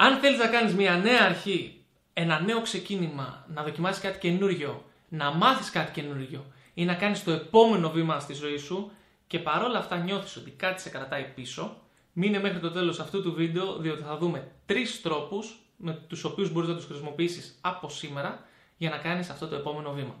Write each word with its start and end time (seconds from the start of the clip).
Αν 0.00 0.18
θέλεις 0.18 0.38
να 0.38 0.46
κάνεις 0.46 0.74
μια 0.74 0.96
νέα 0.96 1.24
αρχή, 1.24 1.84
ένα 2.12 2.40
νέο 2.40 2.60
ξεκίνημα, 2.60 3.44
να 3.48 3.62
δοκιμάσεις 3.62 4.02
κάτι 4.02 4.18
καινούριο, 4.18 4.84
να 5.08 5.30
μάθεις 5.30 5.70
κάτι 5.70 5.92
καινούριο 5.92 6.44
ή 6.74 6.84
να 6.84 6.94
κάνεις 6.94 7.24
το 7.24 7.30
επόμενο 7.30 7.90
βήμα 7.90 8.20
στη 8.20 8.32
ζωή 8.32 8.56
σου 8.56 8.90
και 9.26 9.38
παρόλα 9.38 9.78
αυτά 9.78 9.96
νιώθεις 9.96 10.36
ότι 10.36 10.50
κάτι 10.50 10.80
σε 10.80 10.88
κρατάει 10.88 11.24
πίσω, 11.34 11.76
μείνε 12.12 12.40
μέχρι 12.40 12.58
το 12.58 12.70
τέλος 12.70 13.00
αυτού 13.00 13.22
του 13.22 13.32
βίντεο 13.34 13.76
διότι 13.76 14.02
θα 14.02 14.16
δούμε 14.16 14.50
τρεις 14.66 15.02
τρόπους 15.02 15.58
με 15.76 15.92
τους 15.92 16.24
οποίους 16.24 16.52
μπορείς 16.52 16.68
να 16.68 16.74
τους 16.74 16.84
χρησιμοποιήσεις 16.84 17.58
από 17.60 17.88
σήμερα 17.88 18.46
για 18.76 18.90
να 18.90 18.96
κάνεις 18.96 19.30
αυτό 19.30 19.48
το 19.48 19.54
επόμενο 19.54 19.92
βήμα. 19.92 20.14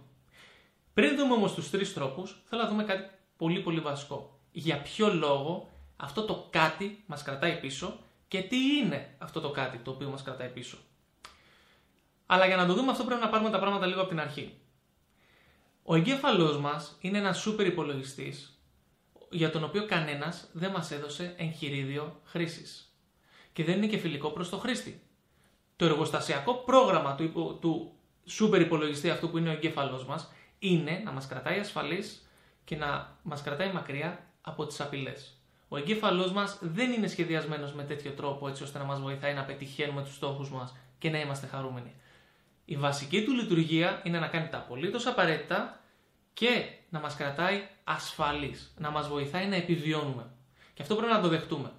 Πριν 0.94 1.16
δούμε 1.16 1.34
όμως 1.34 1.54
τους 1.54 1.70
τρεις 1.70 1.94
τρόπους, 1.94 2.42
θέλω 2.44 2.62
να 2.62 2.68
δούμε 2.68 2.84
κάτι 2.84 3.10
πολύ 3.36 3.60
πολύ 3.60 3.80
βασικό. 3.80 4.38
Για 4.52 4.82
ποιο 4.82 5.14
λόγο 5.14 5.70
αυτό 5.96 6.22
το 6.22 6.46
κάτι 6.50 7.02
μας 7.06 7.22
κρατάει 7.22 7.60
πίσω 7.60 7.98
και 8.28 8.42
τι 8.42 8.76
είναι 8.76 9.14
αυτό 9.18 9.40
το 9.40 9.50
κάτι 9.50 9.78
το 9.78 9.90
οποίο 9.90 10.08
μας 10.08 10.22
κρατάει 10.22 10.48
πίσω. 10.48 10.78
Αλλά 12.26 12.46
για 12.46 12.56
να 12.56 12.66
το 12.66 12.74
δούμε 12.74 12.90
αυτό 12.90 13.04
πρέπει 13.04 13.20
να 13.20 13.28
πάρουμε 13.28 13.50
τα 13.50 13.58
πράγματα 13.58 13.86
λίγο 13.86 14.00
από 14.00 14.08
την 14.08 14.20
αρχή. 14.20 14.58
Ο 15.82 15.94
εγκέφαλός 15.94 16.58
μας 16.58 16.96
είναι 17.00 17.18
ένας 17.18 17.38
σούπερ 17.40 17.66
υπολογιστής 17.66 18.58
για 19.30 19.50
τον 19.50 19.64
οποίο 19.64 19.86
κανένας 19.86 20.48
δεν 20.52 20.70
μας 20.70 20.90
έδωσε 20.90 21.34
εγχειρίδιο 21.36 22.20
χρήσης. 22.24 22.92
Και 23.52 23.64
δεν 23.64 23.76
είναι 23.76 23.86
και 23.86 23.98
φιλικό 23.98 24.30
προς 24.30 24.48
το 24.48 24.58
χρήστη. 24.58 25.02
Το 25.76 25.84
εργοστασιακό 25.84 26.54
πρόγραμμα 26.54 27.14
του, 27.14 27.58
του 27.60 27.92
σούπερ 28.24 28.60
υπολογιστή 28.60 29.10
αυτού 29.10 29.30
που 29.30 29.38
είναι 29.38 29.48
ο 29.48 29.52
εγκέφαλός 29.52 30.04
μας 30.04 30.32
είναι 30.58 31.02
να 31.04 31.12
μας 31.12 31.26
κρατάει 31.26 31.58
ασφαλείς 31.58 32.28
και 32.64 32.76
να 32.76 33.18
μας 33.22 33.42
κρατάει 33.42 33.72
μακριά 33.72 34.26
από 34.40 34.66
τις 34.66 34.80
απειλές. 34.80 35.37
Ο 35.68 35.76
εγκέφαλός 35.76 36.32
μας 36.32 36.58
δεν 36.60 36.92
είναι 36.92 37.06
σχεδιασμένος 37.06 37.72
με 37.72 37.82
τέτοιο 37.82 38.10
τρόπο 38.10 38.48
έτσι 38.48 38.62
ώστε 38.62 38.78
να 38.78 38.84
μας 38.84 39.00
βοηθάει 39.00 39.34
να 39.34 39.44
πετυχαίνουμε 39.44 40.02
τους 40.02 40.14
στόχους 40.14 40.50
μας 40.50 40.76
και 40.98 41.10
να 41.10 41.20
είμαστε 41.20 41.46
χαρούμενοι. 41.46 41.94
Η 42.64 42.76
βασική 42.76 43.24
του 43.24 43.32
λειτουργία 43.32 44.00
είναι 44.04 44.18
να 44.18 44.26
κάνει 44.26 44.48
τα 44.48 44.58
απολύτως 44.58 45.06
απαραίτητα 45.06 45.80
και 46.32 46.64
να 46.88 47.00
μας 47.00 47.14
κρατάει 47.16 47.68
ασφαλείς, 47.84 48.74
να 48.78 48.90
μας 48.90 49.08
βοηθάει 49.08 49.46
να 49.46 49.56
επιβιώνουμε. 49.56 50.30
Και 50.74 50.82
αυτό 50.82 50.94
πρέπει 50.94 51.12
να 51.12 51.20
το 51.20 51.28
δεχτούμε. 51.28 51.72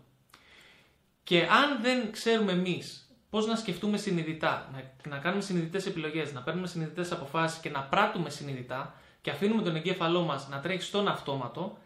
Και 1.24 1.42
αν 1.42 1.82
δεν 1.82 2.12
ξέρουμε 2.12 2.52
εμείς 2.52 3.10
πώς 3.30 3.48
να 3.48 3.56
σκεφτούμε 3.56 3.98
συνειδητά, 3.98 4.70
να, 4.74 5.10
να 5.10 5.18
κάνουμε 5.18 5.42
συνειδητές 5.42 5.86
επιλογές, 5.86 6.34
να 6.34 6.42
παίρνουμε 6.42 6.68
συνειδητές 6.68 7.12
αποφάσεις 7.12 7.60
και 7.60 7.70
να 7.70 7.82
πράττουμε 7.82 8.30
συνειδητά 8.30 8.94
και 9.22 9.32
αφήνουμε 9.32 9.62
τον 9.62 9.76
εγκέφαλό 9.76 10.22
μας 10.22 10.48
να 10.50 10.60
τρέχει 10.60 10.82
στον 10.82 11.08
αυτόματο, 11.08 11.78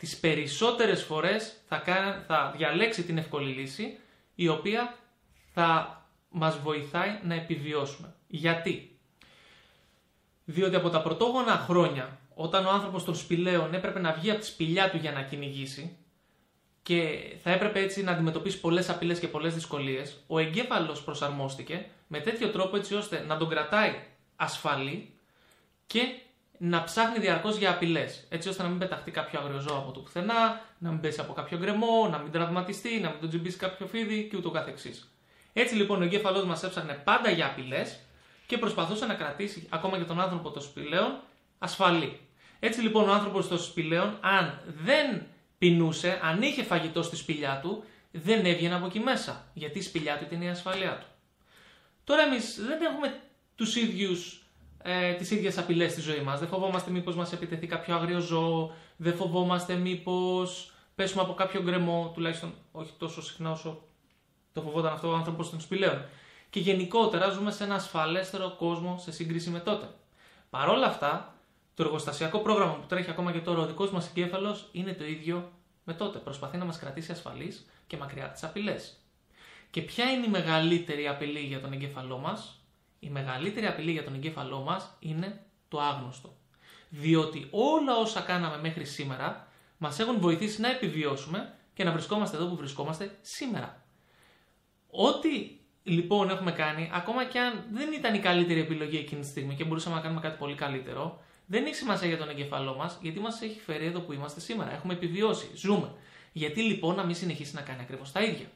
τις 0.00 0.18
περισσότερες 0.18 1.02
φορές 1.02 1.56
θα, 1.68 1.82
θα 2.26 2.54
διαλέξει 2.56 3.02
την 3.02 3.18
εύκολη 3.18 3.52
λύση 3.52 3.98
η 4.34 4.48
οποία 4.48 4.98
θα 5.52 6.00
μας 6.28 6.58
βοηθάει 6.58 7.18
να 7.22 7.34
επιβιώσουμε. 7.34 8.14
Γιατί; 8.26 8.98
Διότι 10.44 10.76
από 10.76 10.90
τα 10.90 11.02
πρωτόγωνα 11.02 11.56
χρόνια 11.56 12.18
όταν 12.34 12.66
ο 12.66 12.70
άνθρωπος 12.70 13.04
των 13.04 13.14
σπηλαίων 13.14 13.74
έπρεπε 13.74 14.00
να 14.00 14.12
βγει 14.12 14.30
από 14.30 14.40
τη 14.40 14.46
σπηλιά 14.46 14.90
του 14.90 14.96
για 14.96 15.12
να 15.12 15.22
κυνηγήσει 15.22 15.96
και 16.82 17.18
θα 17.42 17.50
έπρεπε 17.50 17.80
έτσι 17.80 18.02
να 18.02 18.12
αντιμετωπίσει 18.12 18.60
πολλές 18.60 18.88
απειλές 18.88 19.18
και 19.18 19.28
πολλές 19.28 19.54
δυσκολίες, 19.54 20.24
ο 20.26 20.38
εγκέφαλος 20.38 21.02
προσαρμόστηκε 21.02 21.86
με 22.06 22.20
τέτοιο 22.20 22.48
τρόπο 22.48 22.76
έτσι 22.76 22.94
ώστε 22.94 23.24
να 23.26 23.36
τον 23.36 23.48
κρατάει 23.48 23.94
ασφαλή 24.36 25.14
και 25.86 26.00
να 26.62 26.84
ψάχνει 26.84 27.18
διαρκώς 27.18 27.56
για 27.56 27.70
απειλές. 27.70 28.24
Έτσι 28.28 28.48
ώστε 28.48 28.62
να 28.62 28.68
μην 28.68 28.78
πεταχτεί 28.78 29.10
κάποιο 29.10 29.40
αγριοζώο 29.40 29.76
από 29.76 29.90
το 29.92 30.00
πουθενά, 30.00 30.60
να 30.78 30.90
μην 30.90 31.00
πέσει 31.00 31.20
από 31.20 31.32
κάποιο 31.32 31.58
γκρεμό, 31.58 32.08
να 32.10 32.18
μην 32.18 32.32
τραυματιστεί, 32.32 33.00
να 33.00 33.08
μην 33.08 33.20
τον 33.20 33.28
τζιμπήσει 33.28 33.56
κάποιο 33.56 33.86
φίδι 33.86 34.28
και 34.30 34.36
ούτω 34.36 34.50
καθεξής. 34.50 35.10
Έτσι 35.52 35.74
λοιπόν 35.74 36.00
ο 36.00 36.04
εγκέφαλός 36.04 36.44
μας 36.44 36.62
έψαχνε 36.62 36.92
πάντα 36.92 37.30
για 37.30 37.46
απειλές 37.46 37.98
και 38.46 38.58
προσπαθούσε 38.58 39.06
να 39.06 39.14
κρατήσει 39.14 39.66
ακόμα 39.70 39.98
και 39.98 40.04
τον 40.04 40.20
άνθρωπο 40.20 40.50
των 40.50 40.62
σπηλαίων 40.62 41.20
ασφαλή. 41.58 42.20
Έτσι 42.60 42.80
λοιπόν 42.80 43.08
ο 43.08 43.12
άνθρωπος 43.12 43.48
των 43.48 43.58
σπηλαίων, 43.58 44.18
αν 44.20 44.60
δεν 44.84 45.22
πεινούσε, 45.58 46.20
αν 46.22 46.42
είχε 46.42 46.62
φαγητό 46.62 47.02
στη 47.02 47.16
σπηλιά 47.16 47.60
του, 47.62 47.84
δεν 48.10 48.44
έβγαινε 48.44 48.74
από 48.74 48.86
εκεί 48.86 48.98
μέσα. 49.00 49.50
Γιατί 49.54 49.78
η 49.78 49.82
σπηλιά 49.82 50.18
του 50.18 50.24
ήταν 50.24 50.42
η 50.42 50.50
ασφαλεία 50.50 50.98
του. 50.98 51.06
Τώρα 52.04 52.22
εμείς 52.22 52.60
δεν 52.60 52.82
έχουμε 52.82 53.20
τους 53.56 53.76
ίδιους 53.76 54.42
ε, 54.82 55.12
τις 55.12 55.30
ίδιες 55.30 55.58
απειλές 55.58 55.92
στη 55.92 56.00
ζωή 56.00 56.20
μας. 56.20 56.38
Δεν 56.38 56.48
φοβόμαστε 56.48 56.90
μήπως 56.90 57.16
μας 57.16 57.32
επιτεθεί 57.32 57.66
κάποιο 57.66 57.94
άγριο 57.94 58.20
ζώο, 58.20 58.72
δεν 58.96 59.14
φοβόμαστε 59.14 59.74
μήπως 59.74 60.72
πέσουμε 60.94 61.22
από 61.22 61.34
κάποιο 61.34 61.62
γκρεμό, 61.62 62.10
τουλάχιστον 62.14 62.54
όχι 62.72 62.92
τόσο 62.98 63.22
συχνά 63.22 63.50
όσο 63.50 63.82
το 64.52 64.60
φοβόταν 64.60 64.92
αυτό 64.92 65.08
ο 65.08 65.14
άνθρωπος 65.14 65.50
των 65.50 65.60
σπηλαίων. 65.60 66.04
Και 66.50 66.60
γενικότερα 66.60 67.28
ζούμε 67.28 67.50
σε 67.50 67.64
ένα 67.64 67.74
ασφαλέστερο 67.74 68.54
κόσμο 68.58 68.98
σε 68.98 69.12
σύγκριση 69.12 69.50
με 69.50 69.58
τότε. 69.58 69.88
Παρ' 70.50 70.68
όλα 70.68 70.86
αυτά, 70.86 71.34
το 71.74 71.82
εργοστασιακό 71.82 72.38
πρόγραμμα 72.38 72.72
που 72.72 72.86
τρέχει 72.86 73.10
ακόμα 73.10 73.32
και 73.32 73.38
τώρα 73.38 73.60
ο 73.60 73.66
δικός 73.66 73.90
μας 73.90 74.08
εγκέφαλος 74.08 74.68
είναι 74.72 74.92
το 74.92 75.04
ίδιο 75.04 75.50
με 75.84 75.92
τότε. 75.94 76.18
Προσπαθεί 76.18 76.56
να 76.56 76.64
μας 76.64 76.78
κρατήσει 76.78 77.12
ασφαλείς 77.12 77.66
και 77.86 77.96
μακριά 77.96 78.24
από 78.24 78.32
τις 78.32 78.44
απειλές. 78.44 78.96
Και 79.70 79.80
ποια 79.80 80.04
είναι 80.10 80.26
η 80.26 80.30
μεγαλύτερη 80.30 81.08
απειλή 81.08 81.40
για 81.40 81.60
τον 81.60 81.72
εγκέφαλό 81.72 82.18
μας, 82.18 82.59
η 83.00 83.08
μεγαλύτερη 83.08 83.66
απειλή 83.66 83.90
για 83.90 84.04
τον 84.04 84.14
εγκέφαλό 84.14 84.60
μας 84.60 84.96
είναι 84.98 85.42
το 85.68 85.80
άγνωστο. 85.80 86.36
Διότι 86.88 87.48
όλα 87.50 87.96
όσα 87.96 88.20
κάναμε 88.20 88.58
μέχρι 88.58 88.84
σήμερα 88.84 89.48
μας 89.78 89.98
έχουν 89.98 90.20
βοηθήσει 90.20 90.60
να 90.60 90.70
επιβιώσουμε 90.70 91.54
και 91.74 91.84
να 91.84 91.92
βρισκόμαστε 91.92 92.36
εδώ 92.36 92.46
που 92.46 92.56
βρισκόμαστε 92.56 93.18
σήμερα. 93.20 93.84
Ό,τι 94.90 95.58
λοιπόν 95.82 96.30
έχουμε 96.30 96.52
κάνει, 96.52 96.90
ακόμα 96.94 97.24
και 97.24 97.38
αν 97.38 97.64
δεν 97.72 97.92
ήταν 97.92 98.14
η 98.14 98.18
καλύτερη 98.18 98.60
επιλογή 98.60 98.96
εκείνη 98.96 99.20
τη 99.20 99.26
στιγμή 99.26 99.54
και 99.54 99.64
μπορούσαμε 99.64 99.94
να 99.94 100.00
κάνουμε 100.00 100.20
κάτι 100.20 100.38
πολύ 100.38 100.54
καλύτερο, 100.54 101.20
δεν 101.46 101.64
έχει 101.64 101.74
σημασία 101.74 102.08
για 102.08 102.18
τον 102.18 102.28
εγκεφαλό 102.28 102.74
μας, 102.74 102.98
γιατί 103.02 103.20
μας 103.20 103.40
έχει 103.40 103.60
φέρει 103.60 103.86
εδώ 103.86 104.00
που 104.00 104.12
είμαστε 104.12 104.40
σήμερα. 104.40 104.72
Έχουμε 104.72 104.92
επιβιώσει, 104.92 105.50
ζούμε. 105.54 105.92
Γιατί 106.32 106.62
λοιπόν 106.62 106.94
να 106.94 107.04
μην 107.04 107.14
συνεχίσει 107.14 107.54
να 107.54 107.60
κάνει 107.60 107.80
ακριβώς 107.80 108.12
τα 108.12 108.22
ίδια. 108.22 108.46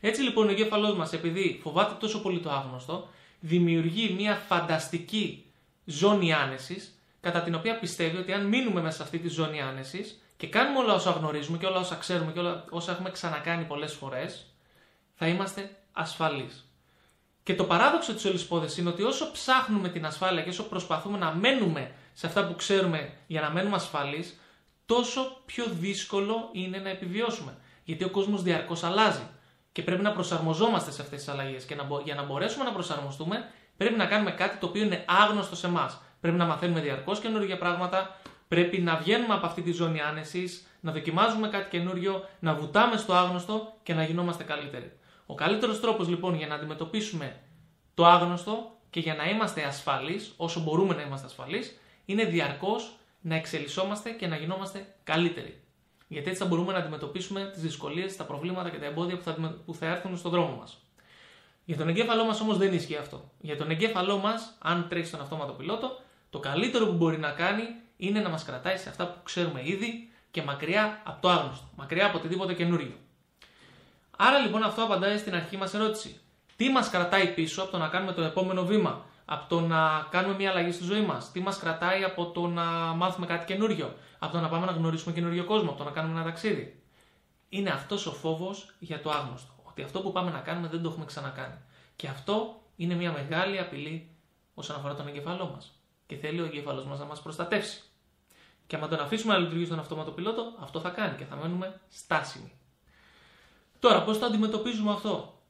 Έτσι 0.00 0.22
λοιπόν 0.22 0.48
ο 0.48 0.50
εγκέφαλός 0.50 0.96
μας, 0.96 1.12
επειδή 1.12 1.58
φοβάται 1.62 1.94
τόσο 2.00 2.22
πολύ 2.22 2.40
το 2.40 2.50
άγνωστο, 2.50 3.08
δημιουργεί 3.40 4.14
μια 4.18 4.34
φανταστική 4.34 5.44
ζώνη 5.84 6.32
άνεσης, 6.32 6.98
κατά 7.20 7.42
την 7.42 7.54
οποία 7.54 7.78
πιστεύει 7.78 8.16
ότι 8.16 8.32
αν 8.32 8.46
μείνουμε 8.46 8.80
μέσα 8.80 8.96
σε 8.96 9.02
αυτή 9.02 9.18
τη 9.18 9.28
ζώνη 9.28 9.60
άνεσης 9.60 10.20
και 10.36 10.46
κάνουμε 10.46 10.78
όλα 10.78 10.94
όσα 10.94 11.10
γνωρίζουμε 11.10 11.58
και 11.58 11.66
όλα 11.66 11.78
όσα 11.78 11.94
ξέρουμε 11.94 12.32
και 12.32 12.38
όλα 12.38 12.64
όσα 12.70 12.92
έχουμε 12.92 13.10
ξανακάνει 13.10 13.64
πολλές 13.64 13.92
φορές, 13.92 14.46
θα 15.14 15.26
είμαστε 15.26 15.76
ασφαλείς. 15.92 16.68
Και 17.42 17.54
το 17.54 17.64
παράδοξο 17.64 18.14
της 18.14 18.24
όλης 18.24 18.42
υπόθεση 18.42 18.80
είναι 18.80 18.88
ότι 18.88 19.02
όσο 19.02 19.30
ψάχνουμε 19.32 19.88
την 19.88 20.06
ασφάλεια 20.06 20.42
και 20.42 20.48
όσο 20.48 20.62
προσπαθούμε 20.62 21.18
να 21.18 21.34
μένουμε 21.34 21.92
σε 22.14 22.26
αυτά 22.26 22.46
που 22.46 22.54
ξέρουμε 22.56 23.12
για 23.26 23.40
να 23.40 23.50
μένουμε 23.50 23.76
ασφαλείς, 23.76 24.40
τόσο 24.86 25.40
πιο 25.46 25.64
δύσκολο 25.66 26.50
είναι 26.52 26.78
να 26.78 26.88
επιβιώσουμε. 26.88 27.56
Γιατί 27.84 28.04
ο 28.04 28.10
κόσμος 28.10 28.42
διαρκώς 28.42 28.82
αλλάζει 28.82 29.22
και 29.78 29.84
πρέπει 29.84 30.02
να 30.02 30.12
προσαρμοζόμαστε 30.12 30.90
σε 30.90 31.02
αυτές 31.02 31.18
τις 31.18 31.28
αλλαγές. 31.28 31.64
Και 31.64 31.74
να, 31.74 31.86
για 32.04 32.14
να 32.14 32.22
μπορέσουμε 32.22 32.64
να 32.64 32.72
προσαρμοστούμε, 32.72 33.48
πρέπει 33.76 33.94
να 33.94 34.06
κάνουμε 34.06 34.30
κάτι 34.30 34.56
το 34.56 34.66
οποίο 34.66 34.82
είναι 34.82 35.04
άγνωστο 35.06 35.56
σε 35.56 35.66
εμάς. 35.66 36.00
Πρέπει 36.20 36.36
να 36.36 36.44
μαθαίνουμε 36.44 36.80
διαρκώς 36.80 37.20
καινούργια 37.20 37.58
πράγματα, 37.58 38.16
πρέπει 38.48 38.78
να 38.78 38.96
βγαίνουμε 38.96 39.34
από 39.34 39.46
αυτή 39.46 39.62
τη 39.62 39.72
ζώνη 39.72 40.00
άνεσης, 40.00 40.66
να 40.80 40.92
δοκιμάζουμε 40.92 41.48
κάτι 41.48 41.70
καινούριο, 41.70 42.28
να 42.38 42.54
βουτάμε 42.54 42.96
στο 42.96 43.12
άγνωστο 43.12 43.72
και 43.82 43.94
να 43.94 44.04
γινόμαστε 44.04 44.44
καλύτεροι. 44.44 44.92
Ο 45.26 45.34
καλύτερος 45.34 45.80
τρόπος 45.80 46.08
λοιπόν 46.08 46.34
για 46.34 46.46
να 46.46 46.54
αντιμετωπίσουμε 46.54 47.40
το 47.94 48.06
άγνωστο 48.06 48.76
και 48.90 49.00
για 49.00 49.14
να 49.14 49.28
είμαστε 49.28 49.64
ασφαλείς, 49.64 50.32
όσο 50.36 50.60
μπορούμε 50.60 50.94
να 50.94 51.02
είμαστε 51.02 51.26
ασφαλείς, 51.26 51.80
είναι 52.04 52.24
διαρκώς 52.24 52.96
να 53.20 53.34
εξελισσόμαστε 53.34 54.10
και 54.10 54.26
να 54.26 54.36
γινόμαστε 54.36 54.94
καλύτεροι. 55.04 55.62
Γιατί 56.08 56.28
έτσι 56.28 56.42
θα 56.42 56.48
μπορούμε 56.48 56.72
να 56.72 56.78
αντιμετωπίσουμε 56.78 57.50
τις 57.52 57.62
δυσκολίες, 57.62 58.16
τα 58.16 58.24
προβλήματα 58.24 58.70
και 58.70 58.76
τα 58.76 58.86
εμπόδια 58.86 59.16
που 59.16 59.22
θα, 59.22 59.56
που 59.66 59.74
θα 59.74 59.86
έρθουν 59.86 60.16
στον 60.16 60.30
δρόμο 60.30 60.56
μας. 60.56 60.78
Για 61.64 61.76
τον 61.76 61.88
εγκέφαλό 61.88 62.24
μας 62.24 62.40
όμως 62.40 62.58
δεν 62.58 62.72
ισχύει 62.72 62.96
αυτό. 62.96 63.30
Για 63.40 63.56
τον 63.56 63.70
εγκέφαλό 63.70 64.18
μας, 64.18 64.56
αν 64.58 64.86
τρέχει 64.88 65.06
στον 65.06 65.20
αυτόματο 65.20 65.52
πιλότο, 65.52 66.00
το 66.30 66.38
καλύτερο 66.38 66.86
που 66.86 66.92
μπορεί 66.92 67.18
να 67.18 67.30
κάνει 67.30 67.62
είναι 67.96 68.20
να 68.20 68.28
μας 68.28 68.44
κρατάει 68.44 68.76
σε 68.76 68.88
αυτά 68.88 69.06
που 69.06 69.18
ξέρουμε 69.22 69.60
ήδη 69.64 70.10
και 70.30 70.42
μακριά 70.42 71.02
από 71.04 71.22
το 71.22 71.28
άγνωστο, 71.28 71.68
μακριά 71.76 72.06
από 72.06 72.18
οτιδήποτε 72.18 72.54
καινούριο. 72.54 72.92
Άρα 74.16 74.38
λοιπόν 74.38 74.62
αυτό 74.62 74.82
απαντάει 74.82 75.18
στην 75.18 75.34
αρχή 75.34 75.56
μας 75.56 75.74
ερώτηση. 75.74 76.20
Τι 76.56 76.68
μας 76.68 76.90
κρατάει 76.90 77.26
πίσω 77.26 77.62
από 77.62 77.70
το 77.70 77.78
να 77.78 77.88
κάνουμε 77.88 78.12
το 78.12 78.22
επόμενο 78.22 78.64
βήμα, 78.64 79.04
από 79.30 79.48
το 79.48 79.60
να 79.60 80.06
κάνουμε 80.10 80.34
μια 80.34 80.50
αλλαγή 80.50 80.72
στη 80.72 80.84
ζωή 80.84 81.00
μας, 81.00 81.32
τι 81.32 81.40
μας 81.40 81.58
κρατάει 81.58 82.04
από 82.04 82.26
το 82.26 82.46
να 82.46 82.64
μάθουμε 82.94 83.26
κάτι 83.26 83.44
καινούριο, 83.44 83.94
από 84.18 84.32
το 84.32 84.40
να 84.40 84.48
πάμε 84.48 84.66
να 84.66 84.72
γνωρίσουμε 84.72 85.14
καινούριο 85.14 85.44
κόσμο, 85.44 85.68
από 85.68 85.78
το 85.78 85.84
να 85.84 85.90
κάνουμε 85.90 86.14
ένα 86.14 86.24
ταξίδι. 86.24 86.82
Είναι 87.48 87.70
αυτός 87.70 88.06
ο 88.06 88.12
φόβος 88.12 88.74
για 88.78 89.00
το 89.00 89.10
άγνωστο. 89.10 89.52
Ότι 89.62 89.82
αυτό 89.82 90.00
που 90.00 90.12
πάμε 90.12 90.30
να 90.30 90.38
κάνουμε 90.38 90.68
δεν 90.68 90.82
το 90.82 90.88
έχουμε 90.88 91.04
ξανακάνει. 91.04 91.54
Και 91.96 92.08
αυτό 92.08 92.60
είναι 92.76 92.94
μια 92.94 93.12
μεγάλη 93.12 93.58
απειλή 93.58 94.10
όσον 94.54 94.76
αφορά 94.76 94.94
τον 94.94 95.08
εγκεφαλό 95.08 95.50
μας. 95.54 95.72
Και 96.06 96.16
θέλει 96.16 96.40
ο 96.40 96.44
εγκέφαλο 96.44 96.84
μας 96.84 96.98
να 96.98 97.04
μας 97.04 97.22
προστατεύσει. 97.22 97.82
Και 98.66 98.76
αν 98.76 98.88
τον 98.88 99.00
αφήσουμε 99.00 99.32
να 99.32 99.38
λειτουργεί 99.38 99.64
στον 99.64 99.78
αυτόματο 99.78 100.10
πιλότο, 100.10 100.52
αυτό 100.60 100.80
θα 100.80 100.88
κάνει 100.88 101.16
και 101.16 101.24
θα 101.24 101.36
μένουμε 101.36 101.80
στάσιμοι. 101.88 102.52
Τώρα, 103.78 104.02
πώς 104.02 104.18
το 104.18 104.26
αντιμετωπίζουμε 104.26 104.92
αυτό; 104.92 105.40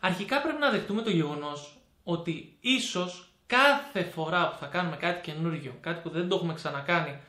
Αρχικά 0.00 0.40
πρέπει 0.40 0.58
να 0.58 0.70
δεχτούμε 0.70 1.02
το 1.02 1.10
γεγονός 1.10 1.76
ότι 2.08 2.56
ίσως 2.60 3.28
κάθε 3.46 4.02
φορά 4.02 4.48
που 4.50 4.56
θα 4.58 4.66
κάνουμε 4.66 4.96
κάτι 4.96 5.30
καινούργιο, 5.30 5.74
κάτι 5.80 6.00
που 6.00 6.10
δεν 6.10 6.28
το 6.28 6.36
έχουμε 6.36 6.54
ξανακάνει 6.54 7.20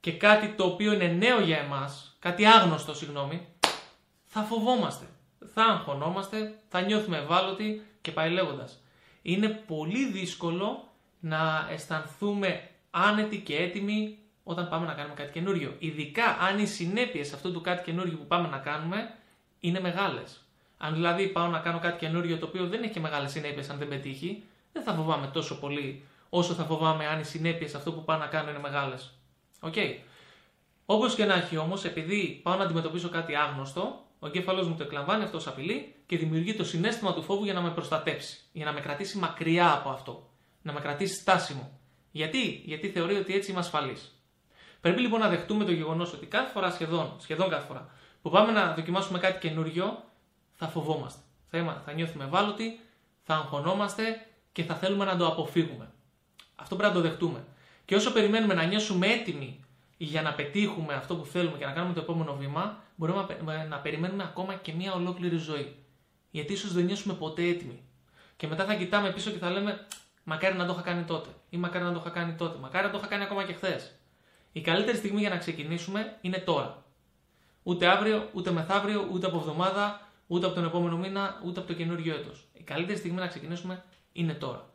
και 0.00 0.12
κάτι 0.12 0.48
το 0.48 0.64
οποίο 0.64 0.92
είναι 0.92 1.06
νέο 1.06 1.40
για 1.40 1.58
εμάς, 1.58 2.16
κάτι 2.18 2.46
άγνωστο, 2.46 2.94
συγγνώμη, 2.94 3.46
θα 4.24 4.40
φοβόμαστε. 4.42 5.06
Θα 5.54 5.64
αγχωνόμαστε, 5.64 6.58
θα 6.68 6.80
νιώθουμε 6.80 7.16
ευάλωτοι 7.16 7.82
και 8.00 8.10
πάει 8.10 8.30
λέγοντας. 8.30 8.82
Είναι 9.22 9.48
πολύ 9.48 10.06
δύσκολο 10.06 10.88
να 11.20 11.68
αισθανθούμε 11.70 12.70
άνετοι 12.90 13.40
και 13.40 13.56
έτοιμοι 13.56 14.18
όταν 14.42 14.68
πάμε 14.68 14.86
να 14.86 14.92
κάνουμε 14.92 15.14
κάτι 15.14 15.32
καινούριο. 15.32 15.76
Ειδικά 15.78 16.24
αν 16.24 16.58
οι 16.58 16.66
συνέπειες 16.66 17.32
αυτού 17.32 17.52
του 17.52 17.60
κάτι 17.60 17.82
καινούριο 17.82 18.18
που 18.18 18.26
πάμε 18.26 18.48
να 18.48 18.58
κάνουμε 18.58 19.14
είναι 19.60 19.80
μεγάλες. 19.80 20.45
Αν 20.78 20.94
δηλαδή 20.94 21.26
πάω 21.26 21.46
να 21.46 21.58
κάνω 21.58 21.78
κάτι 21.78 21.98
καινούριο 21.98 22.38
το 22.38 22.46
οποίο 22.46 22.66
δεν 22.66 22.82
έχει 22.82 22.92
και 22.92 23.00
μεγάλες 23.00 23.30
συνέπειες 23.30 23.70
αν 23.70 23.78
δεν 23.78 23.88
πετύχει, 23.88 24.42
δεν 24.72 24.82
θα 24.82 24.92
φοβάμαι 24.92 25.26
τόσο 25.26 25.58
πολύ 25.58 26.04
όσο 26.28 26.54
θα 26.54 26.64
φοβάμαι 26.64 27.06
αν 27.06 27.20
οι 27.20 27.24
συνέπειες 27.24 27.74
αυτό 27.74 27.92
που 27.92 28.04
πάω 28.04 28.18
να 28.18 28.26
κάνω 28.26 28.50
είναι 28.50 28.58
μεγάλες. 28.58 29.12
OK. 29.60 29.72
Okay. 29.76 29.94
Όπως 30.86 31.14
και 31.14 31.24
να 31.24 31.34
έχει 31.34 31.56
όμως, 31.56 31.84
επειδή 31.84 32.40
πάω 32.42 32.56
να 32.56 32.64
αντιμετωπίσω 32.64 33.08
κάτι 33.08 33.34
άγνωστο, 33.34 34.04
ο 34.18 34.26
εγκέφαλός 34.26 34.68
μου 34.68 34.74
το 34.74 34.82
εκλαμβάνει 34.82 35.24
αυτό 35.24 35.36
ως 35.36 35.46
απειλή 35.46 35.94
και 36.06 36.16
δημιουργεί 36.16 36.54
το 36.54 36.64
συναίσθημα 36.64 37.14
του 37.14 37.22
φόβου 37.22 37.44
για 37.44 37.52
να 37.52 37.60
με 37.60 37.70
προστατέψει, 37.70 38.38
για 38.52 38.64
να 38.64 38.72
με 38.72 38.80
κρατήσει 38.80 39.18
μακριά 39.18 39.72
από 39.72 39.88
αυτό, 39.88 40.30
να 40.62 40.72
με 40.72 40.80
κρατήσει 40.80 41.14
στάσιμο. 41.14 41.80
Γιατί, 42.10 42.62
Γιατί 42.64 42.88
θεωρεί 42.88 43.16
ότι 43.16 43.34
έτσι 43.34 43.50
είμαι 43.50 43.60
ασφαλής. 43.60 44.20
Πρέπει 44.80 45.00
λοιπόν 45.00 45.20
να 45.20 45.28
δεχτούμε 45.28 45.64
το 45.64 45.72
γεγονός 45.72 46.12
ότι 46.12 46.26
κάθε 46.26 46.52
φορά, 46.52 46.70
σχεδόν, 46.70 47.16
σχεδόν 47.18 47.50
κάθε 47.50 47.66
φορά, 47.66 47.88
που 48.22 48.30
πάμε 48.30 48.52
να 48.52 48.74
δοκιμάσουμε 48.74 49.18
κάτι 49.18 49.48
καινούριο, 49.48 50.04
θα 50.56 50.68
φοβόμαστε. 50.68 51.20
Θα, 51.50 51.82
θα 51.84 51.92
νιώθουμε 51.92 52.24
ευάλωτοι, 52.24 52.80
θα 53.22 53.34
αγχωνόμαστε 53.34 54.26
και 54.52 54.64
θα 54.64 54.74
θέλουμε 54.74 55.04
να 55.04 55.16
το 55.16 55.26
αποφύγουμε. 55.26 55.90
Αυτό 56.56 56.76
πρέπει 56.76 56.94
να 56.94 57.02
το 57.02 57.08
δεχτούμε. 57.08 57.44
Και 57.84 57.94
όσο 57.94 58.12
περιμένουμε 58.12 58.54
να 58.54 58.64
νιώσουμε 58.64 59.06
έτοιμοι 59.06 59.64
για 59.96 60.22
να 60.22 60.32
πετύχουμε 60.32 60.94
αυτό 60.94 61.16
που 61.16 61.24
θέλουμε 61.24 61.58
και 61.58 61.64
να 61.64 61.72
κάνουμε 61.72 61.94
το 61.94 62.00
επόμενο 62.00 62.36
βήμα, 62.36 62.82
μπορούμε 62.96 63.26
να 63.68 63.78
περιμένουμε 63.78 64.22
ακόμα 64.22 64.54
και 64.54 64.72
μια 64.72 64.92
ολόκληρη 64.92 65.36
ζωή. 65.36 65.76
Γιατί 66.30 66.52
ίσως 66.52 66.72
δεν 66.72 66.84
νιώσουμε 66.84 67.14
ποτέ 67.14 67.42
έτοιμοι. 67.42 67.82
Και 68.36 68.46
μετά 68.46 68.64
θα 68.64 68.74
κοιτάμε 68.74 69.12
πίσω 69.12 69.30
και 69.30 69.38
θα 69.38 69.50
λέμε, 69.50 69.86
Μακάρι 70.28 70.56
να 70.56 70.66
το 70.66 70.72
είχα 70.72 70.82
κάνει 70.82 71.02
τότε. 71.02 71.28
Ή 71.50 71.56
μακάρι 71.56 71.84
να 71.84 71.92
το 71.92 71.98
είχα 72.00 72.10
κάνει 72.10 72.32
τότε. 72.32 72.58
Μακάρι 72.58 72.86
να 72.86 72.92
το 72.92 72.98
είχα 72.98 73.06
κάνει 73.06 73.22
ακόμα 73.22 73.44
και 73.44 73.52
χθες. 73.52 73.94
Η 74.52 74.60
καλύτερη 74.60 74.96
στιγμή 74.96 75.20
για 75.20 75.28
να 75.28 75.36
ξεκινήσουμε 75.36 76.16
είναι 76.20 76.38
τώρα. 76.38 76.82
Ούτε 77.62 77.86
αύριο, 77.86 78.28
ούτε 78.32 78.50
μεθαύριο, 78.50 79.08
ούτε 79.12 79.26
από 79.26 79.36
εβδομάδα, 79.36 80.05
ούτε 80.26 80.46
από 80.46 80.54
τον 80.54 80.64
επόμενο 80.64 80.96
μήνα, 80.96 81.40
ούτε 81.44 81.58
από 81.58 81.68
το 81.68 81.74
καινούριο 81.74 82.14
έτος. 82.14 82.48
Η 82.52 82.62
καλύτερη 82.62 82.98
στιγμή 82.98 83.18
να 83.18 83.26
ξεκινήσουμε 83.26 83.84
είναι 84.12 84.32
τώρα. 84.32 84.70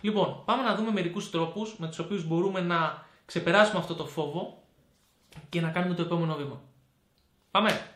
Λοιπόν, 0.00 0.42
πάμε 0.44 0.62
να 0.62 0.74
δούμε 0.74 0.90
μερικούς 0.90 1.30
τρόπους 1.30 1.78
με 1.78 1.86
τους 1.86 1.98
οποίους 1.98 2.26
μπορούμε 2.26 2.60
να 2.60 3.06
ξεπεράσουμε 3.24 3.78
αυτό 3.78 3.94
το 3.94 4.06
φόβο 4.06 4.62
και 5.48 5.60
να 5.60 5.70
κάνουμε 5.70 5.94
το 5.94 6.02
επόμενο 6.02 6.34
βήμα. 6.34 6.60
Πάμε! 7.50 7.88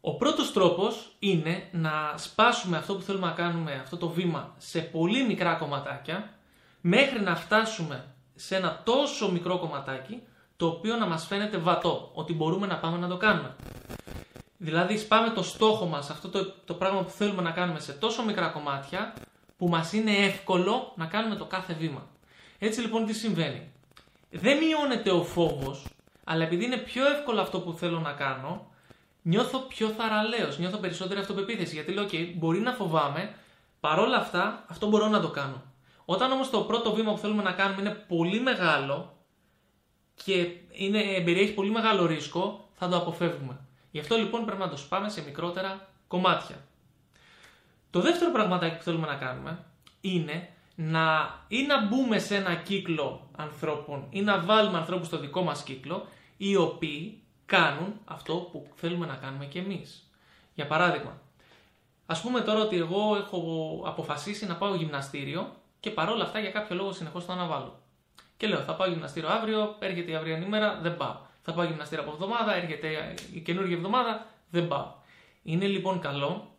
Ο 0.00 0.16
πρώτος 0.16 0.52
τρόπος 0.52 1.16
είναι 1.18 1.68
να 1.72 2.14
σπάσουμε 2.16 2.76
αυτό 2.76 2.94
που 2.94 3.02
θέλουμε 3.02 3.26
να 3.26 3.32
κάνουμε, 3.32 3.72
αυτό 3.72 3.96
το 3.96 4.08
βήμα, 4.08 4.54
σε 4.58 4.80
πολύ 4.80 5.24
μικρά 5.24 5.54
κομματάκια, 5.54 6.34
μέχρι 6.80 7.20
να 7.20 7.36
φτάσουμε 7.36 8.14
σε 8.34 8.56
ένα 8.56 8.82
τόσο 8.84 9.30
μικρό 9.30 9.58
κομματάκι, 9.58 10.22
το 10.56 10.66
οποίο 10.66 10.96
να 10.96 11.06
μας 11.06 11.26
φαίνεται 11.26 11.56
βατό, 11.56 12.10
ότι 12.14 12.32
μπορούμε 12.32 12.66
να 12.66 12.78
πάμε 12.78 12.98
να 12.98 13.08
το 13.08 13.16
κάνουμε. 13.16 13.56
Δηλαδή 14.62 14.98
σπάμε 14.98 15.30
το 15.30 15.42
στόχο 15.42 15.86
μας, 15.86 16.10
αυτό 16.10 16.28
το, 16.28 16.52
το 16.64 16.74
πράγμα 16.74 17.02
που 17.02 17.10
θέλουμε 17.10 17.42
να 17.42 17.50
κάνουμε 17.50 17.80
σε 17.80 17.92
τόσο 17.92 18.24
μικρά 18.24 18.48
κομμάτια, 18.48 19.12
που 19.56 19.68
μας 19.68 19.92
είναι 19.92 20.16
εύκολο 20.16 20.92
να 20.96 21.06
κάνουμε 21.06 21.34
το 21.34 21.44
κάθε 21.44 21.72
βήμα. 21.74 22.08
Έτσι 22.58 22.80
λοιπόν 22.80 23.06
τι 23.06 23.12
συμβαίνει; 23.12 23.72
Δεν 24.30 24.58
μειώνεται 24.58 25.10
ο 25.10 25.22
φόβος, 25.22 25.86
αλλά 26.24 26.44
επειδή 26.44 26.64
είναι 26.64 26.76
πιο 26.76 27.06
εύκολο 27.06 27.40
αυτό 27.40 27.60
που 27.60 27.72
θέλω 27.72 28.00
να 28.00 28.12
κάνω, 28.12 28.66
νιώθω 29.22 29.58
πιο 29.58 29.88
θαραλέος, 29.88 30.58
νιώθω 30.58 30.76
περισσότερη 30.76 31.20
αυτοπεποίθηση. 31.20 31.74
Γιατί 31.74 31.92
λέω, 31.92 32.04
OK, 32.04 32.32
μπορεί 32.34 32.58
να 32.58 32.72
φοβάμαι, 32.72 33.34
παρόλα 33.80 34.16
αυτά 34.16 34.64
αυτό 34.68 34.88
μπορώ 34.88 35.08
να 35.08 35.20
το 35.20 35.28
κάνω. 35.28 35.62
Όταν 36.04 36.32
όμως 36.32 36.50
το 36.50 36.60
πρώτο 36.60 36.94
βήμα 36.94 37.12
που 37.12 37.18
θέλουμε 37.18 37.42
να 37.42 37.52
κάνουμε 37.52 37.80
είναι 37.80 38.04
πολύ 38.08 38.40
μεγάλο 38.40 39.16
και 40.24 40.46
είναι, 40.72 41.00
περιέχει 41.24 41.52
πολύ 41.52 41.70
μεγάλο 41.70 42.06
ρίσκο, 42.06 42.68
θα 42.74 42.88
το 42.88 42.96
αποφεύγουμε. 42.96 43.58
Γι' 43.90 44.00
αυτό 44.00 44.16
λοιπόν 44.16 44.44
πρέπει 44.44 44.60
να 44.60 44.68
το 44.68 44.76
σπάμε 44.76 45.08
σε 45.08 45.22
μικρότερα 45.22 45.88
κομμάτια. 46.08 46.56
Το 47.90 48.00
δεύτερο 48.00 48.32
πραγματάκι 48.32 48.76
που 48.76 48.82
θέλουμε 48.82 49.06
να 49.06 49.14
κάνουμε 49.14 49.64
είναι 50.00 50.48
να 50.74 51.34
ή 51.48 51.62
να 51.62 51.86
μπούμε 51.86 52.18
σε 52.18 52.36
ένα 52.36 52.54
κύκλο 52.54 53.28
ανθρώπων 53.36 54.06
ή 54.10 54.20
να 54.20 54.40
βάλουμε 54.40 54.78
ανθρώπους 54.78 55.06
στο 55.06 55.18
δικό 55.18 55.42
μας 55.42 55.62
κύκλο 55.62 56.06
οι 56.36 56.56
οποίοι 56.56 57.22
κάνουν 57.46 58.00
αυτό 58.04 58.34
που 58.34 58.66
θέλουμε 58.74 59.06
να 59.06 59.14
κάνουμε 59.14 59.46
κι 59.46 59.58
εμείς. 59.58 60.10
Για 60.54 60.66
παράδειγμα, 60.66 61.20
ας 62.06 62.20
πούμε 62.20 62.40
τώρα 62.40 62.60
ότι 62.60 62.76
εγώ 62.76 63.16
έχω 63.16 63.82
αποφασίσει 63.86 64.46
να 64.46 64.56
πάω 64.56 64.74
γυμναστήριο 64.74 65.52
και 65.80 65.90
παρόλα 65.90 66.24
αυτά 66.24 66.38
για 66.38 66.50
κάποιο 66.50 66.76
λόγο 66.76 66.92
συνεχώς 66.92 67.26
το 67.26 67.32
αναβάλω. 67.32 67.82
Και 68.36 68.46
λέω 68.46 68.60
θα 68.60 68.74
πάω 68.74 68.88
γυμναστήριο 68.88 69.28
αύριο, 69.28 69.76
έρχεται 69.78 70.10
η 70.10 70.14
αυριανή 70.14 70.46
μέρα, 70.46 70.78
δεν 70.82 70.96
πάω. 70.96 71.16
Θα 71.42 71.52
πάω 71.52 71.64
γυμναστήριο 71.64 72.04
από 72.04 72.12
εβδομάδα, 72.12 72.54
έρχεται 72.54 73.14
η 73.32 73.40
καινούργια 73.40 73.76
εβδομάδα, 73.76 74.26
δεν 74.50 74.68
πάω. 74.68 74.92
Είναι 75.42 75.66
λοιπόν 75.66 76.00
καλό 76.00 76.56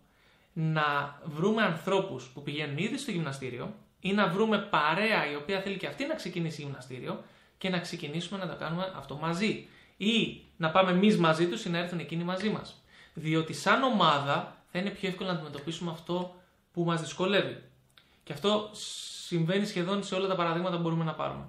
να 0.53 1.19
βρούμε 1.23 1.63
ανθρώπους 1.63 2.27
που 2.27 2.41
πηγαίνουν 2.41 2.77
ήδη 2.77 2.97
στο 2.97 3.11
γυμναστήριο 3.11 3.73
ή 3.99 4.13
να 4.13 4.27
βρούμε 4.27 4.57
παρέα 4.57 5.31
η 5.31 5.35
οποία 5.35 5.61
θέλει 5.61 5.77
και 5.77 5.87
αυτή 5.87 6.05
να 6.05 6.15
ξεκινήσει 6.15 6.61
γυμναστήριο 6.61 7.23
και 7.57 7.69
να 7.69 7.79
ξεκινήσουμε 7.79 8.39
να 8.39 8.47
το 8.47 8.55
κάνουμε 8.55 8.93
αυτό 8.95 9.15
μαζί 9.15 9.67
ή 9.97 10.41
να 10.57 10.71
πάμε 10.71 10.91
εμείς 10.91 11.17
μαζί 11.17 11.47
τους 11.47 11.65
ή 11.65 11.69
να 11.69 11.77
έρθουν 11.77 11.99
εκείνοι 11.99 12.23
μαζί 12.23 12.49
μας. 12.49 12.83
Διότι 13.13 13.53
σαν 13.53 13.83
ομάδα 13.83 14.55
θα 14.71 14.79
είναι 14.79 14.89
πιο 14.89 15.09
εύκολο 15.09 15.29
να 15.29 15.35
αντιμετωπίσουμε 15.35 15.91
αυτό 15.91 16.35
που 16.73 16.83
μας 16.83 17.01
δυσκολεύει. 17.01 17.63
Και 18.23 18.33
αυτό 18.33 18.69
συμβαίνει 19.27 19.65
σχεδόν 19.65 20.03
σε 20.03 20.15
όλα 20.15 20.27
τα 20.27 20.35
παραδείγματα 20.35 20.75
που 20.75 20.81
μπορούμε 20.81 21.03
να 21.03 21.13
πάρουμε. 21.13 21.45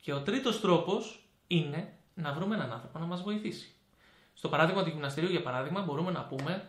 Και 0.00 0.12
ο 0.12 0.20
τρίτος 0.20 0.60
τρόπος 0.60 1.24
είναι 1.46 1.92
να 2.14 2.32
βρούμε 2.32 2.54
έναν 2.54 2.72
άνθρωπο 2.72 2.98
να 2.98 3.06
μας 3.06 3.22
βοηθήσει. 3.22 3.74
Στο 4.34 4.48
παράδειγμα 4.48 4.82
του 4.82 4.90
γυμναστηρίου, 4.90 5.30
για 5.30 5.42
παράδειγμα, 5.42 5.82
μπορούμε 5.82 6.10
να 6.10 6.24
πούμε 6.24 6.68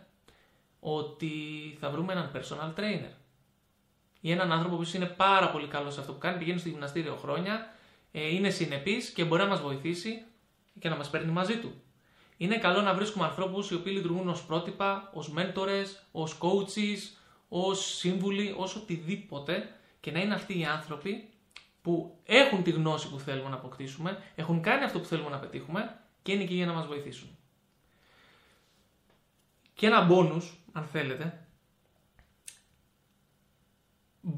ότι 0.80 1.32
θα 1.80 1.90
βρούμε 1.90 2.14
έναν 2.14 2.32
personal 2.36 2.80
trainer. 2.80 3.14
Ή 4.22 4.32
έναν 4.32 4.52
άνθρωπο 4.52 4.76
που 4.76 4.90
είναι 4.94 5.06
πάρα 5.06 5.52
πολύ 5.52 5.68
καλός 5.68 5.94
σε 5.94 6.00
αυτό 6.00 6.14
που 6.14 6.20
κάνει, 6.20 6.38
πηγαίνει 6.38 6.60
στο 6.60 6.70
γυμναστήριο 6.70 7.16
χρόνια, 7.16 7.74
ε, 8.12 8.34
είναι 8.34 8.50
συνεπής 8.50 9.10
και 9.10 9.24
μπορεί 9.24 9.42
να 9.42 9.48
μας 9.48 9.62
βοηθήσει 9.62 10.24
και 10.80 10.90
να 10.90 10.96
μας 10.96 11.10
παίρνει 11.10 11.32
μαζί 11.32 11.58
του. 11.60 11.82
Είναι 12.38 12.58
καλό 12.58 12.82
να 12.82 12.94
βρίσκουμε 12.94 13.26
ανθρώπους 13.26 13.70
οι 13.70 13.76
οποίοι 13.76 13.94
λειτουργούν 13.96 14.30
ως 14.30 14.46
πρότυπα, 14.46 15.12
ως 15.14 15.30
μέντορες, 15.30 16.04
ως 16.12 16.38
coaches, 16.42 17.18
ως 17.50 17.96
σύμβουλοι, 17.96 18.54
ως 18.58 18.76
οτιδήποτε 18.76 19.70
και 20.00 20.12
να 20.12 20.20
είναι 20.20 20.34
αυτοί 20.34 20.60
οι 20.60 20.66
άνθρωποι 20.66 21.30
που 21.86 22.20
έχουν 22.24 22.64
τη 22.64 22.72
γνώση 22.72 23.10
που 23.10 23.20
θέλουμε 23.20 23.50
να 23.50 23.56
αποκτήσουμε, 23.56 24.24
έχουν 24.36 24.62
κάνει 24.62 24.84
αυτό 24.84 25.00
που 25.00 25.06
θέλουμε 25.06 25.30
να 25.30 25.40
πετύχουμε 25.40 26.00
και 26.22 26.32
είναι 26.32 26.44
εκεί 26.44 26.54
για 26.54 26.66
να 26.66 26.74
μας 26.74 26.88
βοηθήσουν. 26.88 27.30
Και 29.74 29.86
ένα 29.86 30.08
bonus, 30.12 30.42
αν 30.72 30.86
θέλετε, 30.86 31.48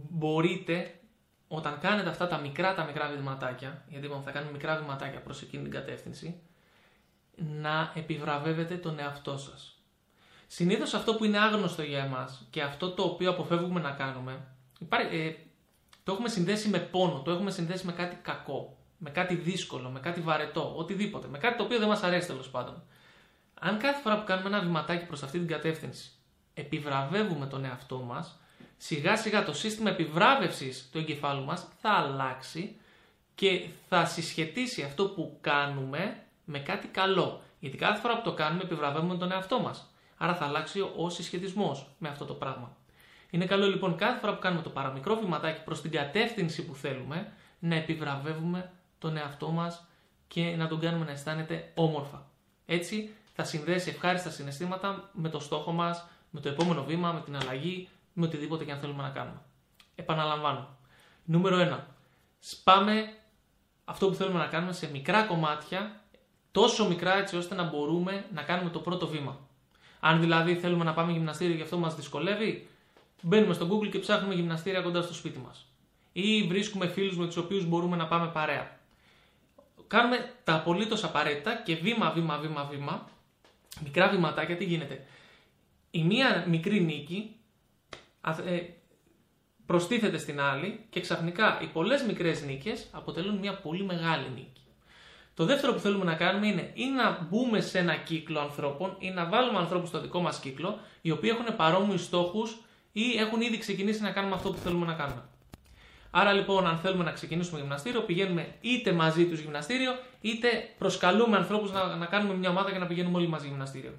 μπορείτε 0.09 0.99
όταν 1.47 1.79
κάνετε 1.79 2.09
αυτά 2.09 2.27
τα 2.27 2.37
μικρά 2.37 2.75
τα 2.75 2.83
μικρά 2.83 3.09
βηματάκια, 3.09 3.83
γιατί 3.89 4.05
είπαμε 4.05 4.23
θα 4.23 4.31
κάνουμε 4.31 4.51
μικρά 4.51 4.77
βηματάκια 4.77 5.21
προς 5.21 5.41
εκείνη 5.41 5.63
την 5.63 5.71
κατεύθυνση, 5.71 6.41
να 7.35 7.91
επιβραβεύετε 7.95 8.75
τον 8.75 8.99
εαυτό 8.99 9.37
σας. 9.37 9.81
Συνήθως 10.47 10.93
αυτό 10.93 11.15
που 11.15 11.25
είναι 11.25 11.39
άγνωστο 11.39 11.81
για 11.81 12.03
εμάς 12.03 12.47
και 12.49 12.61
αυτό 12.61 12.91
το 12.91 13.03
οποίο 13.03 13.29
αποφεύγουμε 13.29 13.79
να 13.79 13.91
κάνουμε, 13.91 14.47
ε, 15.11 15.31
το 16.07 16.13
έχουμε 16.13 16.29
συνδέσει 16.29 16.69
με 16.69 16.79
πόνο, 16.79 17.21
το 17.21 17.31
έχουμε 17.31 17.51
συνδέσει 17.51 17.85
με 17.85 17.91
κάτι 17.91 18.17
κακό, 18.21 18.77
με 18.97 19.09
κάτι 19.09 19.35
δύσκολο, 19.35 19.89
με 19.89 19.99
κάτι 19.99 20.21
βαρετό, 20.21 20.73
οτιδήποτε, 20.75 21.27
με 21.27 21.37
κάτι 21.37 21.57
το 21.57 21.63
οποίο 21.63 21.79
δεν 21.79 21.87
μας 21.87 22.03
αρέσει 22.03 22.27
τέλος 22.27 22.49
πάντων. 22.49 22.83
Αν 23.59 23.77
κάθε 23.77 24.01
φορά 24.01 24.17
που 24.19 24.25
κάνουμε 24.25 24.47
ένα 24.47 24.59
βηματάκι 24.59 25.05
προς 25.05 25.23
αυτή 25.23 25.37
την 25.37 25.47
κατεύθυνση 25.47 26.11
επιβραβεύουμε 26.53 27.45
τον 27.45 27.65
εαυτό 27.65 27.97
μας, 27.97 28.39
σιγά 28.77 29.17
σιγά 29.17 29.43
το 29.45 29.53
σύστημα 29.53 29.89
επιβράβευσης 29.89 30.89
του 30.91 30.97
εγκεφάλου 30.97 31.45
μας 31.45 31.67
θα 31.81 31.89
αλλάξει 31.89 32.75
και 33.35 33.67
θα 33.89 34.05
συσχετίσει 34.05 34.83
αυτό 34.83 35.05
που 35.09 35.37
κάνουμε 35.41 36.23
με 36.45 36.59
κάτι 36.59 36.87
καλό. 36.87 37.41
Γιατί 37.59 37.77
κάθε 37.77 37.99
φορά 37.99 38.15
που 38.17 38.23
το 38.23 38.33
κάνουμε 38.33 38.63
επιβραβεύουμε 38.63 39.17
τον 39.17 39.31
εαυτό 39.31 39.59
μας. 39.59 39.93
Άρα 40.17 40.35
θα 40.35 40.45
αλλάξει 40.45 40.91
ο 40.97 41.09
συσχετισμός 41.09 41.87
με 41.97 42.09
αυτό 42.09 42.25
το 42.25 42.33
πράγμα. 42.33 42.75
Είναι 43.29 43.45
καλό 43.45 43.67
λοιπόν 43.67 43.95
κάθε 43.95 44.19
φορά 44.19 44.33
που 44.33 44.39
κάνουμε 44.39 44.61
το 44.61 44.69
παραμικρό 44.69 45.15
βηματάκι 45.15 45.63
προς 45.63 45.81
την 45.81 45.91
κατεύθυνση 45.91 46.65
που 46.65 46.75
θέλουμε 46.75 47.31
να 47.59 47.75
επιβραβεύουμε 47.75 48.71
τον 48.97 49.17
εαυτό 49.17 49.49
μας 49.49 49.87
και 50.27 50.55
να 50.55 50.67
τον 50.67 50.79
κάνουμε 50.79 51.05
να 51.05 51.11
αισθάνεται 51.11 51.71
όμορφα. 51.75 52.29
Έτσι 52.65 53.09
θα 53.33 53.43
συνδέσει 53.43 53.89
ευχάριστα 53.89 54.29
συναισθήματα 54.29 55.09
με 55.13 55.29
το 55.29 55.39
στόχο 55.39 55.71
μας, 55.71 56.07
με 56.29 56.39
το 56.39 56.49
επόμενο 56.49 56.83
βήμα, 56.83 57.11
με 57.11 57.21
την 57.21 57.35
αλλαγή, 57.35 57.89
με 58.13 58.25
οτιδήποτε 58.25 58.63
και 58.63 58.71
αν 58.71 58.79
θέλουμε 58.79 59.03
να 59.03 59.09
κάνουμε. 59.09 59.41
Επαναλαμβάνω. 59.95 60.77
Νούμερο 61.23 61.57
1. 61.57 61.79
Σπάμε 62.39 63.13
αυτό 63.85 64.07
που 64.07 64.13
θέλουμε 64.13 64.39
να 64.39 64.45
κάνουμε 64.45 64.73
σε 64.73 64.89
μικρά 64.89 65.23
κομμάτια, 65.23 66.01
τόσο 66.51 66.87
μικρά 66.87 67.17
έτσι 67.17 67.37
ώστε 67.37 67.55
να 67.55 67.63
μπορούμε 67.63 68.25
να 68.33 68.41
κάνουμε 68.41 68.69
το 68.69 68.79
πρώτο 68.79 69.07
βήμα. 69.07 69.39
Αν 69.99 70.19
δηλαδή 70.19 70.55
θέλουμε 70.55 70.83
να 70.83 70.93
πάμε 70.93 71.11
γυμναστήριο 71.11 71.55
και 71.55 71.63
αυτό 71.63 71.77
μας 71.77 71.95
δυσκολεύει, 71.95 72.67
μπαίνουμε 73.21 73.53
στο 73.53 73.67
Google 73.71 73.89
και 73.89 73.99
ψάχνουμε 73.99 74.33
γυμναστήρια 74.33 74.81
κοντά 74.81 75.01
στο 75.01 75.13
σπίτι 75.13 75.39
μας. 75.39 75.65
Ή 76.11 76.43
βρίσκουμε 76.43 76.87
φίλους 76.87 77.17
με 77.17 77.25
τους 77.25 77.37
οποίους 77.37 77.65
μπορούμε 77.65 77.95
να 77.95 78.07
πάμε 78.07 78.27
παρέα. 78.27 78.79
Κάνουμε 79.87 80.33
τα 80.43 80.55
απολύτως 80.55 81.03
απαραίτητα 81.03 81.55
και 81.55 81.75
βήμα, 81.75 82.11
βήμα, 82.11 82.37
βήμα, 82.37 82.63
βήμα, 82.71 83.09
μικρά 83.83 84.09
βηματάκια, 84.09 84.57
τι 84.57 84.63
γίνεται. 84.63 85.05
Η 85.91 86.03
μία 86.03 86.45
μικρή 86.47 86.81
νίκη 86.81 87.35
ε, 88.45 88.59
προστίθεται 89.65 90.17
στην 90.17 90.41
άλλη 90.41 90.85
και 90.89 90.99
ξαφνικά 90.99 91.59
οι 91.61 91.65
πολλές 91.65 92.03
μικρές 92.03 92.43
νίκες 92.43 92.87
αποτελούν 92.91 93.37
μια 93.37 93.57
πολύ 93.57 93.83
μεγάλη 93.83 94.29
νίκη. 94.29 94.61
Το 95.33 95.45
δεύτερο 95.45 95.73
που 95.73 95.79
θέλουμε 95.79 96.05
να 96.05 96.15
κάνουμε 96.15 96.47
είναι 96.47 96.71
ή 96.73 96.85
να 96.85 97.27
μπούμε 97.29 97.61
σε 97.61 97.79
ένα 97.79 97.95
κύκλο 97.95 98.39
ανθρώπων 98.39 98.95
ή 98.99 99.09
να 99.09 99.25
βάλουμε 99.25 99.57
ανθρώπους 99.57 99.89
στο 99.89 100.01
δικό 100.01 100.19
μας 100.21 100.39
κύκλο 100.39 100.79
οι 101.01 101.11
οποίοι 101.11 101.29
έχουν 101.33 101.55
παρόμοιους 101.55 102.03
στόχους 102.03 102.57
ή 102.99 103.17
έχουν 103.17 103.41
ήδη 103.41 103.57
ξεκινήσει 103.57 104.01
να 104.01 104.11
κάνουμε 104.11 104.35
αυτό 104.35 104.51
που 104.51 104.57
θέλουμε 104.57 104.85
να 104.85 104.93
κάνουμε. 104.93 105.23
Άρα 106.11 106.33
λοιπόν, 106.33 106.67
αν 106.67 106.77
θέλουμε 106.77 107.03
να 107.03 107.11
ξεκινήσουμε 107.11 107.59
γυμναστήριο, 107.59 108.01
πηγαίνουμε 108.01 108.55
είτε 108.61 108.91
μαζί 108.91 109.25
τους 109.25 109.39
γυμναστήριο, 109.39 109.91
είτε 110.21 110.47
προσκαλούμε 110.77 111.37
ανθρώπους 111.37 111.71
να, 111.71 111.95
να 111.95 112.05
κάνουμε 112.05 112.33
μια 112.33 112.49
ομάδα 112.49 112.71
και 112.71 112.77
να 112.77 112.85
πηγαίνουμε 112.85 113.17
όλοι 113.17 113.27
μαζί 113.27 113.47
γυμναστήριο. 113.47 113.93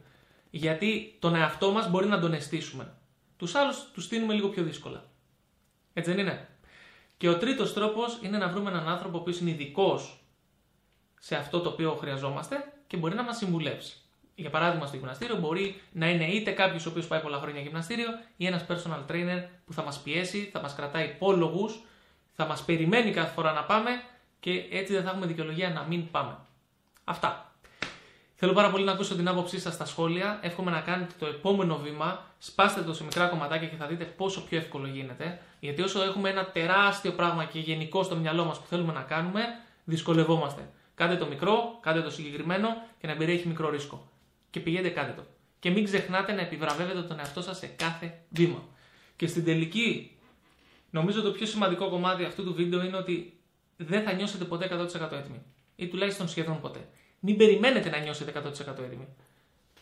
Γιατί 0.50 1.17
τον 1.19 1.35
εαυτό 1.35 1.71
μας 1.71 1.90
μπορεί 1.90 2.07
να 2.07 2.21
τον 2.21 2.33
αισθήσουμε. 2.33 2.95
Τους 3.37 3.55
άλλους 3.55 3.90
τους 3.93 4.05
στείλουμε 4.05 4.35
λίγο 4.35 4.49
πιο 4.49 4.62
δύσκολα. 4.62 5.05
Έτσι 5.93 6.11
δεν 6.11 6.21
είναι; 6.21 6.49
Και 7.17 7.28
ο 7.28 7.38
τρίτος 7.38 7.73
τρόπος 7.73 8.19
είναι 8.23 8.38
να 8.38 8.49
βρούμε 8.49 8.71
έναν 8.71 8.88
άνθρωπο 8.88 9.21
που 9.21 9.31
είναι 9.40 9.50
ειδικός 9.50 10.25
σε 11.21 11.37
αυτό 11.37 11.61
το 11.61 11.69
οποίο 11.69 11.95
χρειαζόμαστε 11.95 12.73
και 12.87 12.97
μπορεί 12.97 13.14
να 13.14 13.23
μας 13.23 13.37
συμβουλεύσει. 13.37 13.97
Για 14.40 14.50
παράδειγμα, 14.50 14.87
στο 14.87 14.97
γυμναστήριο 14.97 15.37
μπορεί 15.37 15.80
να 15.92 16.09
είναι 16.09 16.25
είτε 16.25 16.50
κάποιος 16.50 16.87
ο 16.87 16.88
οποίος 16.88 17.07
πάει 17.07 17.21
πολλά 17.21 17.38
χρόνια 17.38 17.61
γυμναστήριο 17.61 18.09
ή 18.37 18.47
ένας 18.47 18.64
personal 18.68 19.11
trainer 19.11 19.42
που 19.66 19.73
θα 19.73 19.83
μας 19.83 19.99
πιέσει, 19.99 20.49
θα 20.52 20.61
μας 20.61 20.75
κρατάει 20.75 21.04
υπόλογους, 21.04 21.80
θα 22.33 22.47
μας 22.47 22.64
περιμένει 22.64 23.11
κάθε 23.11 23.33
φορά 23.33 23.52
να 23.52 23.64
πάμε 23.64 23.90
και 24.40 24.64
έτσι 24.71 24.92
δεν 24.92 25.02
θα 25.02 25.11
έχουμε 25.11 25.26
δικαιολογία 25.26 25.71
να 25.71 25.83
μην 25.83 26.11
πάμε. 26.11 26.37
Αυτά. 27.04 27.52
Θέλω 28.35 28.52
πάρα 28.52 28.71
πολύ 28.71 28.85
να 28.85 28.92
ακούσω 28.92 29.14
την 29.14 29.28
άποψή 29.28 29.61
σας 29.61 29.75
στα 29.75 29.85
σχόλια. 29.85 30.38
Εύχομαι 30.42 30.71
να 30.71 30.80
κάνετε 30.80 31.14
το 31.18 31.26
επόμενο 31.26 31.76
βήμα. 31.76 32.25
Σπάστε 32.38 32.83
το 32.83 32.95
σε 32.95 33.04
μικρά 33.04 33.26
κομματάκια 33.26 33.68
και 33.68 33.76
θα 33.76 33.87
δείτε 33.87 34.04
πόσο 34.04 34.45
πιο 34.45 34.59
εύκολο 34.59 34.87
γίνεται. 34.87 35.40
Γιατί 35.61 35.83
όσο 35.83 36.02
έχουμε 36.02 36.30
ένα 36.30 36.45
τεράστιο 36.45 37.12
πράγμα 37.12 37.45
και 37.45 37.59
γενικό 37.59 38.02
στο 38.02 38.16
μυαλό 38.16 38.45
μας 38.45 38.59
που 38.59 38.66
θέλουμε 38.66 38.92
να 38.92 39.00
κάνουμε, 39.02 39.40
δυσκολευόμαστε. 39.85 40.71
Κάντε 40.95 41.16
το 41.16 41.26
μικρό, 41.26 41.78
κάντε 41.80 42.00
το 42.02 42.11
συγκεκριμένο 42.11 42.68
και 43.00 43.07
να 43.07 43.16
περιέχει 43.16 43.49
μικρό 43.49 43.71
ρίσκο. 43.71 44.09
Και 44.50 44.61
πηγαίνετε 44.61 44.95
κάντε 44.95 45.12
το. 45.12 45.26
Και 45.59 45.71
μην 45.71 45.85
ξεχνάτε 45.85 46.33
να 46.33 46.40
επιβραβεύετε 46.40 47.02
τον 47.02 47.19
εαυτό 47.19 47.43
σας 47.43 47.59
σε 47.59 47.67
κάθε 47.67 48.21
βήμα. 48.28 48.62
Και 49.17 49.26
στην 49.26 49.45
τελική, 49.45 50.17
νομίζω 50.90 51.23
το 51.23 51.31
πιο 51.31 51.47
σημαντικό 51.47 51.88
κομμάτι 51.88 52.25
αυτού 52.25 52.45
του 52.45 52.55
βίντεο 52.55 52.85
είναι 52.85 52.97
ότι 52.97 53.38
δεν 53.76 54.02
θα 54.02 54.12
νιώσετε 54.12 54.45
ποτέ 54.45 54.69
100% 54.71 55.12
έτοιμοι. 55.12 55.43
Ή 55.76 55.88
τουλάχιστον 55.88 56.28
σχεδόν 56.28 56.61
ποτέ. 56.61 56.88
Μην 57.21 57.37
περιμένετε 57.37 57.90
να 57.90 57.99
νιώσετε 57.99 58.43
100% 58.45 58.78
έτοιμοι. 58.78 59.09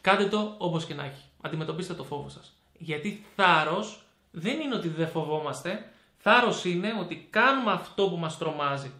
Κάντε 0.00 0.26
το 0.26 0.54
όπως 0.58 0.85
και 0.85 0.94
να 0.94 1.04
έχει. 1.04 1.25
Αντιμετωπίστε 1.40 1.94
το 1.94 2.04
φόβο 2.04 2.28
σας. 2.28 2.56
Γιατί 2.78 3.25
θάρρος 3.37 4.04
δεν 4.30 4.61
είναι 4.61 4.75
ότι 4.75 4.88
δεν 4.88 5.08
φοβόμαστε. 5.08 5.90
Θάρρος 6.16 6.64
είναι 6.64 6.96
ότι 7.00 7.26
κάνουμε 7.30 7.73
αυτό 7.73 8.08
που 8.08 8.16
μας 8.16 8.38
τρομάζει. 8.38 8.90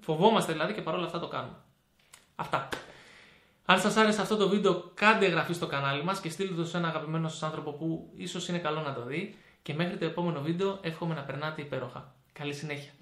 Φοβόμαστε 0.00 0.52
δηλαδή 0.52 0.72
και 0.72 0.82
παρόλα 0.82 1.06
αυτά 1.06 1.18
το 1.18 1.28
κάνουμε. 1.28 1.56
Αυτά. 2.36 2.68
Αν 3.64 3.80
σας 3.80 3.96
άρεσε 3.96 4.20
αυτό 4.20 4.36
το 4.36 4.48
βίντεο, 4.48 4.90
κάντε 4.94 5.26
εγγραφή 5.26 5.52
στο 5.52 5.66
κανάλι 5.66 6.04
μας 6.04 6.20
και 6.20 6.30
στείλτε 6.30 6.54
το 6.54 6.64
σε 6.64 6.76
ένα 6.76 6.88
αγαπημένο 6.88 7.28
σας 7.28 7.42
άνθρωπο 7.42 7.72
που 7.72 8.12
ίσως 8.16 8.48
είναι 8.48 8.58
καλό 8.58 8.80
να 8.80 8.94
το 8.94 9.04
δει. 9.04 9.34
Και 9.62 9.74
μέχρι 9.74 9.96
το 9.96 10.04
επόμενο 10.04 10.40
βίντεο 10.40 10.78
εύχομαι 10.82 11.14
να 11.14 11.22
περνάτε 11.22 11.62
υπέροχα. 11.62 12.14
Καλή 12.32 12.54
συνέχεια. 12.54 12.92